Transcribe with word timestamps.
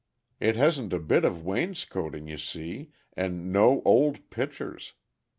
It 0.39 0.55
hasn't 0.55 0.93
a 0.93 0.99
bit 0.99 1.23
of 1.23 1.45
wainscoting, 1.45 2.27
you 2.27 2.39
see, 2.39 2.89
and 3.15 3.53
no 3.53 3.83
old 3.85 4.31
pictures. 4.31 4.93